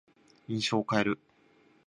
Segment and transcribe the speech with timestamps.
[0.47, 1.19] 印象を変える。